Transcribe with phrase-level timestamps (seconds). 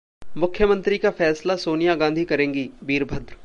[0.37, 3.35] मुख्यमंत्री का फैसला सोनिया गांधी करेंगी: वीरभद्र